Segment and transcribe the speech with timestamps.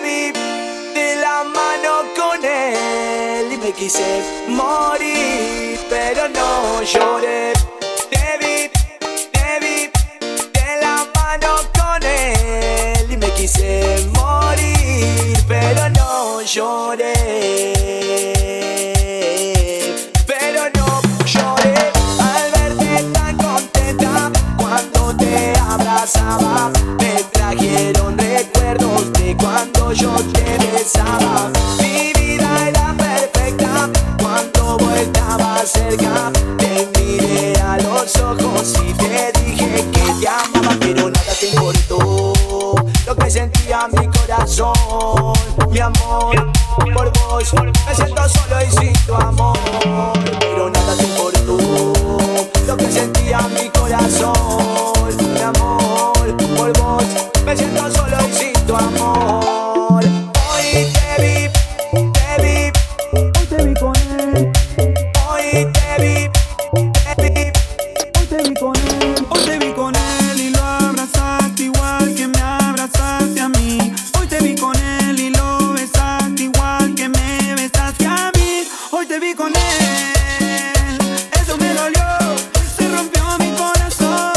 [0.00, 7.52] de la mano con él y me quise morir, pero no lloré.
[8.08, 8.70] Te vi,
[26.98, 31.50] Me trajeron recuerdos de cuando yo te besaba.
[31.80, 33.88] Mi vida era perfecta
[34.20, 36.32] cuando voltaba cerca.
[36.58, 42.32] Te miré a los ojos y te dije que te amaba, pero nada te importó.
[43.06, 44.74] Lo que sentía mi corazón,
[45.70, 46.52] mi amor,
[46.92, 47.54] por vos.
[47.86, 48.97] Me siento solo y sin
[68.48, 73.92] Hoy te vi con él y lo abrazaste igual que me abrazaste a mí.
[74.18, 78.66] Hoy te vi con él y lo besaste igual que me besaste a mí.
[78.90, 80.98] Hoy te vi con él,
[81.42, 82.02] eso me dolió,
[82.74, 84.32] se rompió mi corazón.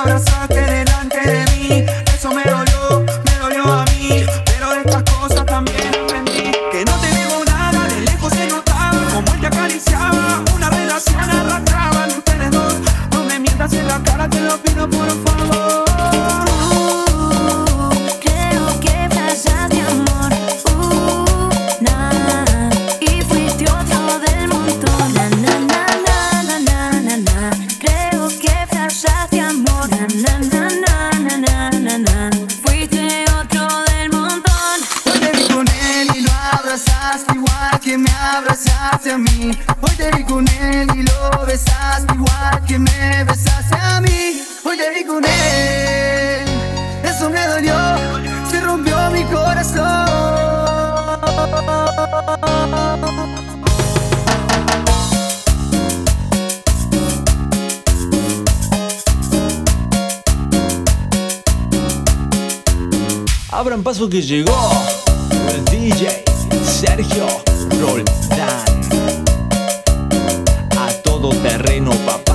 [0.00, 0.39] abrazar.
[37.10, 39.58] Abrazaste igual que me abrazaste a mí.
[39.80, 44.42] Hoy te vi con él y lo besaste igual que me besaste a mí.
[44.64, 46.44] Hoy te vi con él,
[47.02, 47.74] eso me dolió,
[48.48, 49.80] se rompió mi corazón.
[63.50, 64.70] Abran paso que llegó
[65.48, 66.19] el DJ
[66.80, 67.26] Sergio
[67.78, 68.80] Roldán.
[70.78, 72.29] A todo terreno, papá.